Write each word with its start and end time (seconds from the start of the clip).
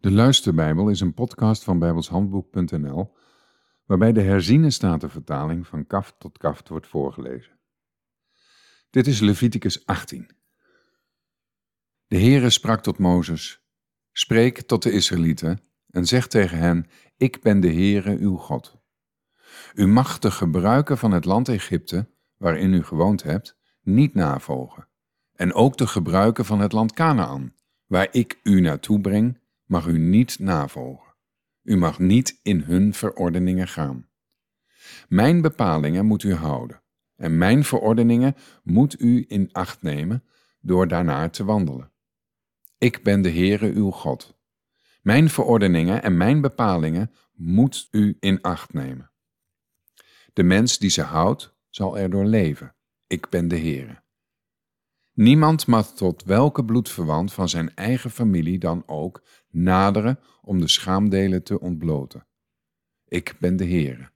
De 0.00 0.10
Luisterbijbel 0.10 0.88
is 0.88 1.00
een 1.00 1.14
podcast 1.14 1.64
van 1.64 1.78
bijbelshandboek.nl 1.78 3.16
waarbij 3.84 4.12
de 4.12 4.20
herziene 4.20 4.70
statenvertaling 4.70 5.66
van 5.66 5.86
kaft 5.86 6.14
tot 6.18 6.38
kaft 6.38 6.68
wordt 6.68 6.86
voorgelezen. 6.86 7.58
Dit 8.90 9.06
is 9.06 9.20
Leviticus 9.20 9.86
18. 9.86 10.30
De 12.06 12.18
Heere 12.18 12.50
sprak 12.50 12.82
tot 12.82 12.98
Mozes, 12.98 13.62
spreek 14.12 14.60
tot 14.60 14.82
de 14.82 14.92
Israëlieten 14.92 15.60
en 15.90 16.06
zeg 16.06 16.26
tegen 16.26 16.58
hen, 16.58 16.86
ik 17.16 17.42
ben 17.42 17.60
de 17.60 17.72
Heere 17.72 18.16
uw 18.18 18.36
God. 18.36 18.78
U 19.74 19.86
mag 19.86 20.18
de 20.18 20.30
gebruiken 20.30 20.98
van 20.98 21.12
het 21.12 21.24
land 21.24 21.48
Egypte, 21.48 22.08
waarin 22.36 22.72
u 22.72 22.82
gewoond 22.82 23.22
hebt, 23.22 23.56
niet 23.82 24.14
navolgen, 24.14 24.88
en 25.32 25.54
ook 25.54 25.76
de 25.76 25.86
gebruiken 25.86 26.44
van 26.44 26.60
het 26.60 26.72
land 26.72 26.92
Canaan, 26.92 27.54
waar 27.86 28.08
ik 28.10 28.40
u 28.42 28.60
naartoe 28.60 29.00
breng, 29.00 29.38
mag 29.70 29.86
u 29.86 29.98
niet 29.98 30.38
navolgen. 30.38 31.14
U 31.62 31.76
mag 31.76 31.98
niet 31.98 32.40
in 32.42 32.60
hun 32.60 32.94
verordeningen 32.94 33.68
gaan. 33.68 34.08
Mijn 35.08 35.40
bepalingen 35.40 36.06
moet 36.06 36.22
u 36.22 36.34
houden, 36.34 36.82
en 37.16 37.38
mijn 37.38 37.64
verordeningen 37.64 38.34
moet 38.62 39.00
u 39.00 39.24
in 39.28 39.48
acht 39.52 39.82
nemen 39.82 40.24
door 40.60 40.88
daarnaar 40.88 41.30
te 41.30 41.44
wandelen. 41.44 41.92
Ik 42.78 43.02
ben 43.02 43.22
de 43.22 43.30
Heere 43.30 43.72
uw 43.72 43.90
God. 43.90 44.38
Mijn 45.02 45.28
verordeningen 45.28 46.02
en 46.02 46.16
mijn 46.16 46.40
bepalingen 46.40 47.14
moet 47.32 47.88
u 47.90 48.16
in 48.20 48.40
acht 48.42 48.72
nemen. 48.72 49.10
De 50.32 50.42
mens 50.42 50.78
die 50.78 50.90
ze 50.90 51.02
houdt, 51.02 51.56
zal 51.68 51.98
erdoor 51.98 52.24
leven. 52.24 52.74
Ik 53.06 53.28
ben 53.28 53.48
de 53.48 53.58
Heere. 53.58 54.02
Niemand 55.20 55.66
mag 55.66 55.92
tot 55.92 56.24
welke 56.24 56.64
bloedverwant 56.64 57.32
van 57.32 57.48
zijn 57.48 57.74
eigen 57.74 58.10
familie 58.10 58.58
dan 58.58 58.82
ook 58.86 59.22
naderen 59.50 60.18
om 60.42 60.60
de 60.60 60.68
schaamdelen 60.68 61.42
te 61.42 61.60
ontbloten. 61.60 62.26
Ik 63.08 63.36
ben 63.38 63.56
de 63.56 63.64
Heere. 63.64 64.10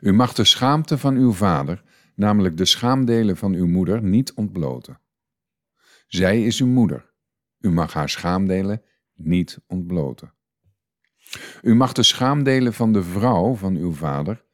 U 0.00 0.12
mag 0.12 0.32
de 0.32 0.44
schaamte 0.44 0.98
van 0.98 1.14
uw 1.14 1.32
vader, 1.32 1.82
namelijk 2.14 2.56
de 2.56 2.64
schaamdelen 2.64 3.36
van 3.36 3.54
uw 3.54 3.66
moeder, 3.66 4.02
niet 4.02 4.32
ontbloten. 4.32 5.00
Zij 6.06 6.44
is 6.44 6.60
uw 6.60 6.66
moeder. 6.66 7.12
U 7.58 7.70
mag 7.70 7.92
haar 7.92 8.08
schaamdelen 8.08 8.82
niet 9.14 9.60
ontbloten. 9.66 10.34
U 11.62 11.74
mag 11.74 11.92
de 11.92 12.02
schaamdelen 12.02 12.72
van 12.72 12.92
de 12.92 13.02
vrouw 13.02 13.54
van 13.54 13.76
uw 13.76 13.92
vader 13.92 14.44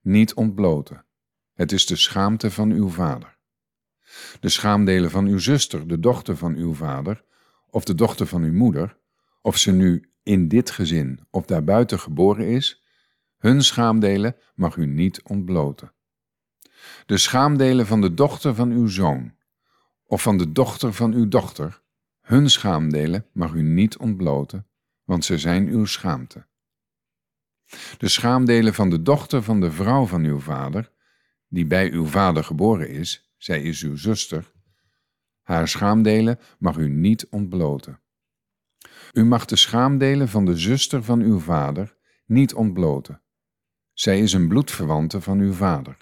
niet 0.00 0.34
ontbloten. 0.34 1.04
Het 1.52 1.72
is 1.72 1.86
de 1.86 1.96
schaamte 1.96 2.50
van 2.50 2.70
uw 2.70 2.88
vader. 2.88 3.40
De 4.40 4.48
schaamdelen 4.48 5.10
van 5.10 5.26
uw 5.26 5.38
zuster, 5.38 5.88
de 5.88 5.98
dochter 5.98 6.36
van 6.36 6.54
uw 6.54 6.74
vader, 6.74 7.24
of 7.70 7.84
de 7.84 7.94
dochter 7.94 8.26
van 8.26 8.42
uw 8.42 8.52
moeder, 8.52 8.96
of 9.40 9.56
ze 9.56 9.72
nu 9.72 10.10
in 10.22 10.48
dit 10.48 10.70
gezin 10.70 11.26
of 11.30 11.46
daarbuiten 11.46 11.98
geboren 11.98 12.46
is, 12.46 12.82
hun 13.38 13.62
schaamdelen 13.62 14.36
mag 14.54 14.76
u 14.76 14.86
niet 14.86 15.22
ontbloten. 15.22 15.92
De 17.06 17.18
schaamdelen 17.18 17.86
van 17.86 18.00
de 18.00 18.14
dochter 18.14 18.54
van 18.54 18.70
uw 18.70 18.86
zoon, 18.86 19.34
of 20.04 20.22
van 20.22 20.38
de 20.38 20.52
dochter 20.52 20.92
van 20.92 21.12
uw 21.12 21.28
dochter, 21.28 21.82
hun 22.20 22.50
schaamdelen 22.50 23.26
mag 23.32 23.52
u 23.52 23.62
niet 23.62 23.96
ontbloten, 23.96 24.66
want 25.04 25.24
ze 25.24 25.38
zijn 25.38 25.68
uw 25.68 25.84
schaamte. 25.84 26.46
De 27.98 28.08
schaamdelen 28.08 28.74
van 28.74 28.90
de 28.90 29.02
dochter 29.02 29.42
van 29.42 29.60
de 29.60 29.70
vrouw 29.70 30.06
van 30.06 30.24
uw 30.24 30.40
vader, 30.40 30.90
die 31.48 31.66
bij 31.66 31.92
uw 31.92 32.06
vader 32.06 32.44
geboren 32.44 32.88
is, 32.88 33.31
zij 33.42 33.62
is 33.62 33.82
uw 33.82 33.96
zuster, 33.96 34.52
haar 35.42 35.68
schaamdelen 35.68 36.38
mag 36.58 36.76
u 36.76 36.88
niet 36.88 37.26
ontbloten. 37.30 38.00
U 39.12 39.24
mag 39.24 39.44
de 39.44 39.56
schaamdelen 39.56 40.28
van 40.28 40.44
de 40.44 40.56
zuster 40.56 41.02
van 41.02 41.20
uw 41.20 41.38
vader 41.38 41.96
niet 42.26 42.54
ontbloten. 42.54 43.22
Zij 43.92 44.20
is 44.20 44.32
een 44.32 44.48
bloedverwante 44.48 45.20
van 45.20 45.38
uw 45.38 45.52
vader. 45.52 45.96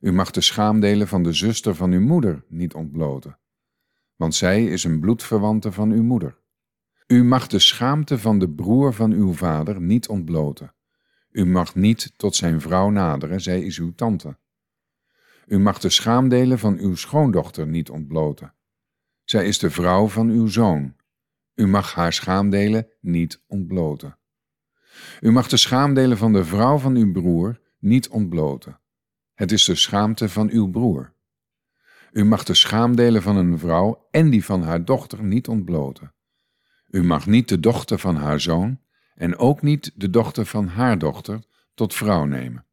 U 0.00 0.12
mag 0.12 0.30
de 0.30 0.40
schaamdelen 0.40 1.08
van 1.08 1.22
de 1.22 1.32
zuster 1.32 1.74
van 1.74 1.92
uw 1.92 2.00
moeder 2.00 2.44
niet 2.48 2.74
ontbloten, 2.74 3.38
want 4.16 4.34
zij 4.34 4.64
is 4.64 4.84
een 4.84 5.00
bloedverwante 5.00 5.72
van 5.72 5.90
uw 5.90 6.02
moeder. 6.02 6.38
U 7.06 7.24
mag 7.24 7.46
de 7.46 7.58
schaamte 7.58 8.18
van 8.18 8.38
de 8.38 8.50
broer 8.50 8.92
van 8.92 9.12
uw 9.12 9.32
vader 9.32 9.80
niet 9.80 10.08
ontbloten. 10.08 10.74
U 11.30 11.46
mag 11.46 11.74
niet 11.74 12.12
tot 12.16 12.36
zijn 12.36 12.60
vrouw 12.60 12.90
naderen, 12.90 13.40
zij 13.40 13.60
is 13.60 13.78
uw 13.78 13.94
tante. 13.94 14.42
U 15.46 15.58
mag 15.58 15.78
de 15.78 15.90
schaamdelen 15.90 16.58
van 16.58 16.78
uw 16.78 16.94
schoondochter 16.94 17.66
niet 17.66 17.90
ontbloten. 17.90 18.54
Zij 19.24 19.46
is 19.46 19.58
de 19.58 19.70
vrouw 19.70 20.06
van 20.06 20.28
uw 20.28 20.46
zoon. 20.46 20.96
U 21.54 21.66
mag 21.66 21.94
haar 21.94 22.12
schaamdelen 22.12 22.88
niet 23.00 23.42
ontbloten. 23.46 24.18
U 25.20 25.30
mag 25.30 25.48
de 25.48 25.56
schaamdelen 25.56 26.18
van 26.18 26.32
de 26.32 26.44
vrouw 26.44 26.78
van 26.78 26.96
uw 26.96 27.12
broer 27.12 27.60
niet 27.78 28.08
ontbloten. 28.08 28.80
Het 29.34 29.52
is 29.52 29.64
de 29.64 29.74
schaamte 29.74 30.28
van 30.28 30.50
uw 30.50 30.70
broer. 30.70 31.12
U 32.12 32.24
mag 32.24 32.44
de 32.44 32.54
schaamdelen 32.54 33.22
van 33.22 33.36
een 33.36 33.58
vrouw 33.58 34.08
en 34.10 34.30
die 34.30 34.44
van 34.44 34.62
haar 34.62 34.84
dochter 34.84 35.22
niet 35.22 35.48
ontbloten. 35.48 36.14
U 36.90 37.02
mag 37.02 37.26
niet 37.26 37.48
de 37.48 37.60
dochter 37.60 37.98
van 37.98 38.16
haar 38.16 38.40
zoon 38.40 38.80
en 39.14 39.36
ook 39.36 39.62
niet 39.62 39.92
de 39.94 40.10
dochter 40.10 40.46
van 40.46 40.66
haar 40.66 40.98
dochter 40.98 41.42
tot 41.74 41.94
vrouw 41.94 42.24
nemen, 42.24 42.66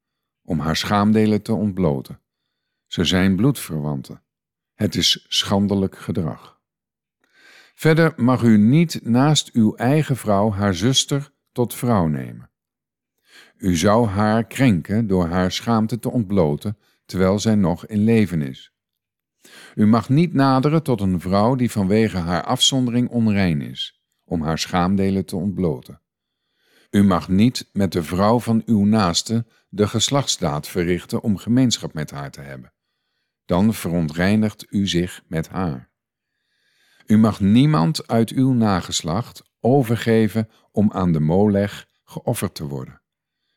om 0.43 0.59
haar 0.59 0.75
schaamdelen 0.75 1.41
te 1.41 1.53
ontbloten. 1.53 2.20
Ze 2.91 3.03
zijn 3.03 3.35
bloedverwanten. 3.35 4.23
Het 4.73 4.95
is 4.95 5.25
schandelijk 5.27 5.97
gedrag. 5.97 6.59
Verder 7.75 8.13
mag 8.15 8.41
u 8.41 8.57
niet 8.57 8.99
naast 9.03 9.51
uw 9.51 9.75
eigen 9.75 10.17
vrouw 10.17 10.51
haar 10.51 10.75
zuster 10.75 11.31
tot 11.51 11.73
vrouw 11.73 12.07
nemen. 12.07 12.49
U 13.57 13.75
zou 13.75 14.07
haar 14.07 14.47
krenken 14.47 15.07
door 15.07 15.27
haar 15.27 15.51
schaamte 15.51 15.99
te 15.99 16.11
ontbloten 16.11 16.77
terwijl 17.05 17.39
zij 17.39 17.55
nog 17.55 17.85
in 17.85 18.03
leven 18.03 18.41
is. 18.41 18.73
U 19.75 19.85
mag 19.85 20.09
niet 20.09 20.33
naderen 20.33 20.83
tot 20.83 21.01
een 21.01 21.19
vrouw 21.19 21.55
die 21.55 21.71
vanwege 21.71 22.17
haar 22.17 22.43
afzondering 22.43 23.09
onrein 23.09 23.61
is, 23.61 24.01
om 24.23 24.41
haar 24.41 24.59
schaamdelen 24.59 25.25
te 25.25 25.35
ontbloten. 25.35 26.01
U 26.89 27.03
mag 27.03 27.29
niet 27.29 27.69
met 27.73 27.91
de 27.91 28.03
vrouw 28.03 28.39
van 28.39 28.61
uw 28.65 28.85
naaste 28.85 29.45
de 29.69 29.87
geslachtsdaad 29.87 30.67
verrichten 30.67 31.21
om 31.21 31.37
gemeenschap 31.37 31.93
met 31.93 32.11
haar 32.11 32.31
te 32.31 32.41
hebben. 32.41 32.73
Dan 33.51 33.73
verontreinigt 33.73 34.65
u 34.69 34.87
zich 34.87 35.23
met 35.27 35.49
haar. 35.49 35.89
U 37.05 37.17
mag 37.17 37.39
niemand 37.39 38.07
uit 38.07 38.29
uw 38.29 38.53
nageslacht 38.53 39.43
overgeven 39.59 40.49
om 40.71 40.91
aan 40.91 41.11
de 41.11 41.19
molech 41.19 41.87
geofferd 42.03 42.55
te 42.55 42.67
worden. 42.67 43.01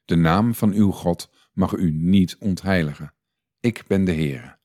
De 0.04 0.16
naam 0.16 0.54
van 0.54 0.72
uw 0.72 0.90
God 0.90 1.30
mag 1.52 1.72
u 1.72 1.90
niet 1.90 2.36
ontheiligen. 2.38 3.14
Ik 3.60 3.84
ben 3.86 4.04
de 4.04 4.12
Heere. 4.12 4.58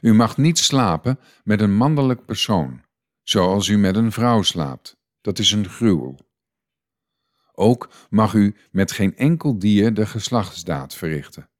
U 0.00 0.14
mag 0.14 0.36
niet 0.36 0.58
slapen 0.58 1.18
met 1.44 1.60
een 1.60 1.76
mannelijk 1.76 2.24
persoon, 2.24 2.84
zoals 3.22 3.68
u 3.68 3.78
met 3.78 3.96
een 3.96 4.12
vrouw 4.12 4.42
slaapt. 4.42 4.96
Dat 5.20 5.38
is 5.38 5.50
een 5.50 5.68
gruwel. 5.68 6.18
Ook 7.52 7.90
mag 8.10 8.34
u 8.34 8.56
met 8.70 8.92
geen 8.92 9.16
enkel 9.16 9.58
dier 9.58 9.94
de 9.94 10.06
geslachtsdaad 10.06 10.94
verrichten. 10.94 11.50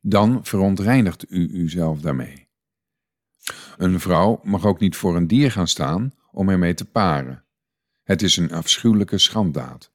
Dan 0.00 0.44
verontreinigt 0.44 1.30
u 1.30 1.48
uzelf 1.48 2.00
daarmee. 2.00 2.48
Een 3.76 4.00
vrouw 4.00 4.40
mag 4.42 4.64
ook 4.64 4.80
niet 4.80 4.96
voor 4.96 5.16
een 5.16 5.26
dier 5.26 5.50
gaan 5.50 5.68
staan 5.68 6.12
om 6.30 6.48
ermee 6.48 6.74
te 6.74 6.84
paren. 6.84 7.44
Het 8.02 8.22
is 8.22 8.36
een 8.36 8.52
afschuwelijke 8.52 9.18
schanddaad. 9.18 9.92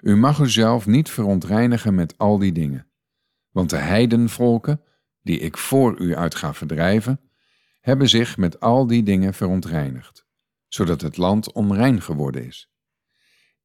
U 0.00 0.16
mag 0.16 0.40
uzelf 0.40 0.86
niet 0.86 1.10
verontreinigen 1.10 1.94
met 1.94 2.18
al 2.18 2.38
die 2.38 2.52
dingen, 2.52 2.90
want 3.50 3.70
de 3.70 3.76
heidenvolken, 3.76 4.82
die 5.22 5.38
ik 5.38 5.56
voor 5.56 6.00
u 6.00 6.16
uit 6.16 6.34
ga 6.34 6.54
verdrijven, 6.54 7.20
hebben 7.80 8.08
zich 8.08 8.36
met 8.36 8.60
al 8.60 8.86
die 8.86 9.02
dingen 9.02 9.34
verontreinigd, 9.34 10.26
zodat 10.68 11.00
het 11.00 11.16
land 11.16 11.52
onrein 11.52 12.02
geworden 12.02 12.46
is. 12.46 12.72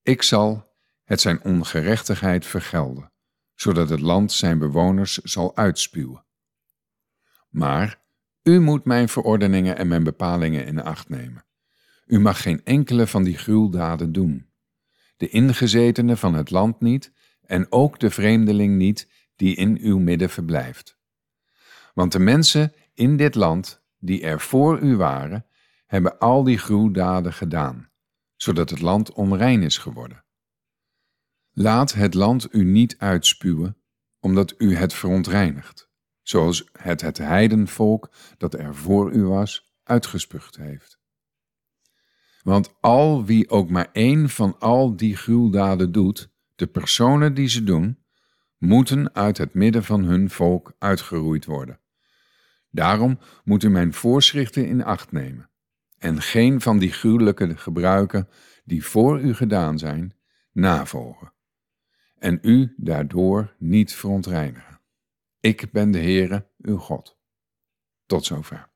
Ik 0.02 0.22
zal 0.22 0.74
het 1.04 1.22
zijn 1.22 1.44
ongerechtigheid 1.44 2.46
vergelden, 2.46 3.12
zodat 3.56 3.90
het 3.90 4.00
land 4.00 4.32
zijn 4.32 4.60
bewoners 4.60 5.18
zal 5.18 5.56
uitspuwen. 5.58 6.26
Maar 7.50 8.04
u 8.44 8.60
moet 8.60 8.86
mijn 8.86 9.10
verordeningen 9.10 9.78
en 9.78 9.88
mijn 9.88 10.04
bepalingen 10.04 10.66
in 10.66 10.84
acht 10.84 11.10
nemen. 11.10 11.46
U 12.06 12.20
mag 12.20 12.42
geen 12.42 12.64
enkele 12.64 13.08
van 13.08 13.24
die 13.24 13.38
gruweldaden 13.38 14.12
doen. 14.12 14.50
De 15.18 15.30
ingezetene 15.30 16.18
van 16.18 16.34
het 16.34 16.52
land 16.52 16.82
niet 16.82 17.12
en 17.42 17.72
ook 17.72 18.00
de 18.00 18.10
vreemdeling 18.10 18.78
niet 18.78 19.10
die 19.36 19.56
in 19.56 19.78
uw 19.82 20.00
midden 20.00 20.30
verblijft. 20.30 20.98
Want 21.94 22.12
de 22.12 22.20
mensen 22.20 22.74
in 22.94 23.18
dit 23.18 23.36
land 23.36 23.84
die 24.00 24.22
er 24.22 24.42
voor 24.42 24.80
u 24.80 24.96
waren, 24.96 25.46
hebben 25.86 26.20
al 26.20 26.44
die 26.44 26.58
gruwdaden 26.58 27.34
gedaan, 27.34 27.90
zodat 28.36 28.70
het 28.70 28.82
land 28.82 29.14
onrein 29.14 29.64
is 29.64 29.78
geworden. 29.78 30.25
Laat 31.58 31.94
het 31.94 32.14
land 32.14 32.48
u 32.52 32.64
niet 32.64 32.96
uitspuwen, 32.98 33.78
omdat 34.20 34.54
u 34.58 34.76
het 34.76 34.94
verontreinigt 34.94 35.90
zoals 36.22 36.70
het 36.80 37.02
het 37.02 37.18
heidenvolk 37.18 38.10
dat 38.38 38.54
er 38.54 38.76
voor 38.76 39.12
u 39.12 39.24
was 39.24 39.76
uitgespuugd 39.84 40.56
heeft. 40.56 41.00
Want 42.44 42.74
al 42.80 43.26
wie 43.26 43.50
ook 43.50 43.70
maar 43.70 43.90
één 43.92 44.30
van 44.30 44.60
al 44.60 44.96
die 44.96 45.16
gruweldaden 45.16 45.92
doet, 45.92 46.30
de 46.56 46.68
personen 46.68 47.34
die 47.34 47.48
ze 47.48 47.64
doen, 47.64 48.04
moeten 48.58 49.16
uit 49.16 49.38
het 49.38 49.54
midden 49.54 49.84
van 49.84 50.04
hun 50.04 50.30
volk 50.30 50.76
uitgeroeid 50.80 51.46
worden. 51.46 51.80
Daarom 52.70 53.20
moet 53.44 53.64
u 53.64 53.70
mijn 53.70 53.94
voorschriften 53.94 54.68
in 54.68 54.84
acht 54.84 55.12
nemen 55.12 55.50
en 55.98 56.22
geen 56.22 56.62
van 56.62 56.80
die 56.80 56.92
gruwelijke 56.92 57.58
gebruiken 57.58 58.30
die 58.64 58.86
voor 58.86 59.22
u 59.22 59.34
gedaan 59.34 59.78
zijn, 59.78 60.16
navolgen. 60.52 61.34
En 62.26 62.40
u 62.42 62.74
daardoor 62.78 63.56
niet 63.58 63.94
verontreinigen. 63.94 64.82
Ik 65.40 65.72
ben 65.72 65.92
de 65.92 65.98
Heere, 65.98 66.52
uw 66.58 66.78
God. 66.78 67.18
Tot 68.06 68.26
zover. 68.26 68.75